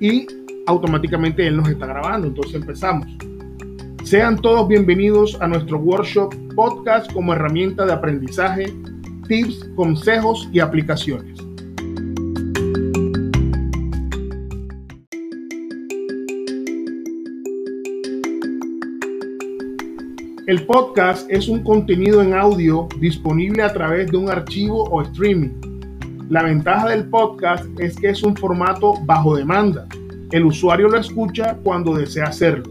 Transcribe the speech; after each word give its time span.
y 0.00 0.26
automáticamente 0.66 1.46
él 1.46 1.58
nos 1.58 1.68
está 1.68 1.86
grabando. 1.86 2.26
Entonces 2.26 2.54
empezamos. 2.54 3.06
Sean 4.02 4.40
todos 4.40 4.66
bienvenidos 4.66 5.40
a 5.40 5.46
nuestro 5.46 5.78
workshop 5.78 6.34
podcast 6.56 7.12
como 7.12 7.34
herramienta 7.34 7.84
de 7.84 7.92
aprendizaje, 7.92 8.72
tips, 9.28 9.68
consejos 9.76 10.48
y 10.52 10.58
aplicaciones. 10.58 11.38
El 20.46 20.66
podcast 20.66 21.30
es 21.30 21.48
un 21.48 21.62
contenido 21.62 22.22
en 22.22 22.34
audio 22.34 22.88
disponible 22.98 23.62
a 23.62 23.72
través 23.72 24.10
de 24.10 24.16
un 24.16 24.28
archivo 24.30 24.82
o 24.84 25.02
streaming. 25.02 25.69
La 26.30 26.44
ventaja 26.44 26.90
del 26.90 27.08
podcast 27.08 27.64
es 27.80 27.96
que 27.96 28.10
es 28.10 28.22
un 28.22 28.36
formato 28.36 28.94
bajo 29.04 29.34
demanda. 29.34 29.88
El 30.30 30.44
usuario 30.44 30.88
lo 30.88 30.96
escucha 30.96 31.56
cuando 31.64 31.96
desea 31.96 32.26
hacerlo. 32.26 32.70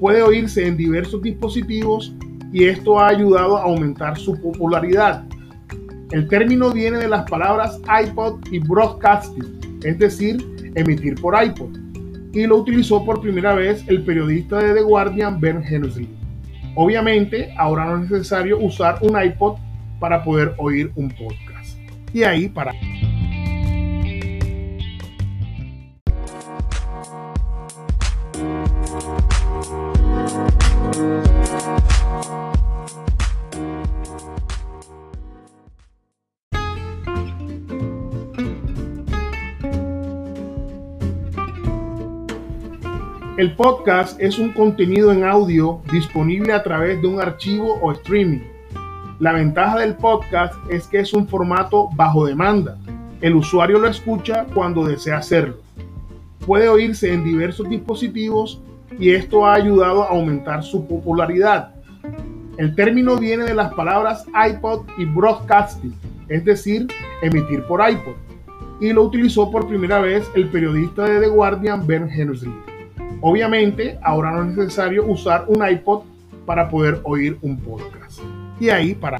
Puede 0.00 0.20
oírse 0.22 0.66
en 0.66 0.76
diversos 0.76 1.22
dispositivos 1.22 2.12
y 2.52 2.64
esto 2.64 2.98
ha 2.98 3.06
ayudado 3.06 3.56
a 3.56 3.62
aumentar 3.62 4.18
su 4.18 4.36
popularidad. 4.42 5.24
El 6.10 6.26
término 6.26 6.72
viene 6.72 6.98
de 6.98 7.06
las 7.06 7.30
palabras 7.30 7.80
iPod 8.06 8.40
y 8.50 8.58
broadcasting, 8.58 9.78
es 9.84 9.96
decir, 10.00 10.44
emitir 10.74 11.14
por 11.20 11.40
iPod, 11.40 11.76
y 12.32 12.44
lo 12.44 12.56
utilizó 12.56 13.04
por 13.04 13.20
primera 13.20 13.54
vez 13.54 13.84
el 13.86 14.02
periodista 14.02 14.58
de 14.58 14.74
The 14.74 14.82
Guardian 14.82 15.38
Ben 15.38 15.62
Hensley. 15.62 16.08
Obviamente, 16.74 17.54
ahora 17.56 17.84
no 17.84 18.02
es 18.02 18.10
necesario 18.10 18.58
usar 18.58 18.98
un 19.00 19.16
iPod 19.16 19.58
para 20.00 20.24
poder 20.24 20.56
oír 20.58 20.90
un 20.96 21.08
podcast. 21.10 21.83
Y 22.14 22.22
ahí 22.22 22.48
para... 22.48 22.72
El 43.36 43.56
podcast 43.56 44.20
es 44.20 44.38
un 44.38 44.52
contenido 44.52 45.10
en 45.10 45.24
audio 45.24 45.82
disponible 45.90 46.52
a 46.52 46.62
través 46.62 47.02
de 47.02 47.08
un 47.08 47.20
archivo 47.20 47.74
o 47.82 47.90
streaming. 47.90 48.53
La 49.20 49.32
ventaja 49.32 49.78
del 49.78 49.94
podcast 49.94 50.54
es 50.68 50.88
que 50.88 50.98
es 50.98 51.14
un 51.14 51.28
formato 51.28 51.88
bajo 51.94 52.26
demanda. 52.26 52.76
El 53.20 53.36
usuario 53.36 53.78
lo 53.78 53.86
escucha 53.86 54.44
cuando 54.52 54.84
desea 54.84 55.18
hacerlo. 55.18 55.58
Puede 56.44 56.68
oírse 56.68 57.12
en 57.12 57.22
diversos 57.22 57.68
dispositivos 57.68 58.60
y 58.98 59.10
esto 59.10 59.46
ha 59.46 59.54
ayudado 59.54 60.02
a 60.02 60.08
aumentar 60.08 60.64
su 60.64 60.86
popularidad. 60.88 61.74
El 62.58 62.74
término 62.74 63.16
viene 63.16 63.44
de 63.44 63.54
las 63.54 63.72
palabras 63.74 64.26
iPod 64.48 64.86
y 64.98 65.04
broadcasting, 65.04 65.94
es 66.28 66.44
decir, 66.44 66.88
emitir 67.22 67.62
por 67.64 67.88
iPod, 67.88 68.14
y 68.80 68.92
lo 68.92 69.04
utilizó 69.04 69.48
por 69.48 69.68
primera 69.68 70.00
vez 70.00 70.28
el 70.34 70.48
periodista 70.48 71.04
de 71.04 71.20
The 71.20 71.28
Guardian 71.28 71.86
Ben 71.86 72.10
Hensley. 72.10 72.52
Obviamente, 73.20 73.96
ahora 74.02 74.32
no 74.32 74.42
es 74.42 74.56
necesario 74.56 75.06
usar 75.06 75.44
un 75.46 75.66
iPod 75.66 76.02
para 76.46 76.68
poder 76.68 77.00
oír 77.04 77.38
un 77.42 77.56
podcast. 77.58 78.20
Y 78.60 78.70
ahí 78.70 78.94
para... 78.94 79.18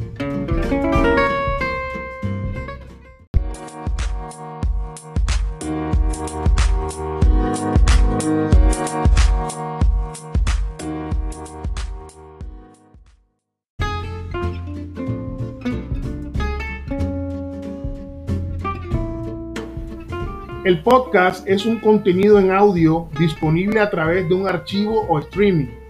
El 20.64 20.82
podcast 20.82 21.46
es 21.46 21.66
un 21.66 21.78
contenido 21.78 22.38
en 22.38 22.50
audio 22.50 23.10
disponible 23.18 23.80
a 23.80 23.90
través 23.90 24.26
de 24.26 24.34
un 24.34 24.48
archivo 24.48 25.04
o 25.10 25.18
streaming. 25.18 25.83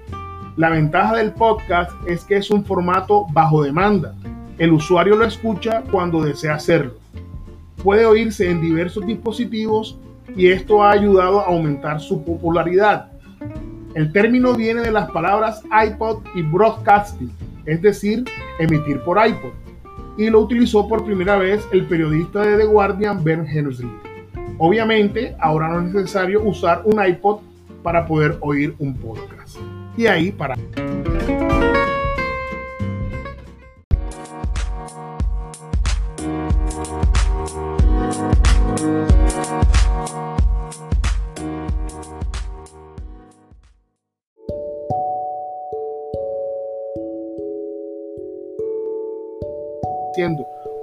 La 0.56 0.70
ventaja 0.70 1.16
del 1.16 1.32
podcast 1.32 1.90
es 2.06 2.22
que 2.22 2.36
es 2.36 2.48
un 2.48 2.64
formato 2.64 3.26
bajo 3.32 3.64
demanda. 3.64 4.14
El 4.56 4.72
usuario 4.72 5.16
lo 5.16 5.24
escucha 5.24 5.82
cuando 5.90 6.22
desea 6.22 6.54
hacerlo. 6.54 6.94
Puede 7.82 8.06
oírse 8.06 8.48
en 8.48 8.60
diversos 8.60 9.04
dispositivos 9.04 9.98
y 10.36 10.46
esto 10.52 10.84
ha 10.84 10.92
ayudado 10.92 11.40
a 11.40 11.46
aumentar 11.46 12.00
su 12.00 12.24
popularidad. 12.24 13.10
El 13.96 14.12
término 14.12 14.54
viene 14.54 14.82
de 14.82 14.92
las 14.92 15.10
palabras 15.10 15.60
iPod 15.86 16.22
y 16.36 16.42
broadcasting, 16.42 17.32
es 17.66 17.82
decir, 17.82 18.24
emitir 18.60 19.00
por 19.00 19.18
iPod, 19.26 19.50
y 20.16 20.30
lo 20.30 20.38
utilizó 20.40 20.86
por 20.86 21.04
primera 21.04 21.36
vez 21.36 21.66
el 21.72 21.84
periodista 21.86 22.42
de 22.42 22.58
The 22.58 22.64
Guardian 22.66 23.24
Ben 23.24 23.44
Hensley. 23.44 23.90
Obviamente, 24.58 25.34
ahora 25.40 25.68
no 25.68 25.80
es 25.80 25.94
necesario 25.94 26.44
usar 26.44 26.82
un 26.84 27.04
iPod 27.04 27.40
para 27.84 28.06
poder 28.06 28.38
oír 28.40 28.74
un 28.78 28.94
podcast. 28.94 29.58
Y 29.94 30.06
ahí 30.06 30.32
para... 30.32 30.56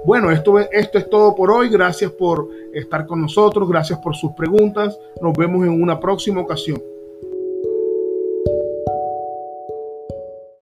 Bueno, 0.04 0.30
esto, 0.30 0.58
esto 0.58 0.98
es 0.98 1.08
todo 1.08 1.34
por 1.34 1.50
hoy. 1.50 1.68
Gracias 1.68 2.10
por 2.10 2.48
estar 2.72 3.06
con 3.06 3.20
nosotros. 3.20 3.68
Gracias 3.68 3.98
por 4.00 4.16
sus 4.16 4.32
preguntas. 4.32 4.98
Nos 5.20 5.32
vemos 5.36 5.64
en 5.66 5.80
una 5.80 6.00
próxima 6.00 6.40
ocasión. 6.40 6.82